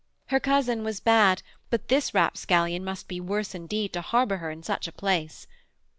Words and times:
Her 0.29 0.39
cousin 0.39 0.83
was 0.83 0.99
bad, 0.99 1.43
but 1.69 1.87
this 1.87 2.11
rapscallion 2.11 2.83
must 2.83 3.07
be 3.07 3.19
worse 3.21 3.53
indeed 3.53 3.93
to 3.93 4.01
harbour 4.01 4.37
her 4.37 4.49
in 4.49 4.63
such 4.63 4.87
a 4.87 4.91
place.... 4.91 5.45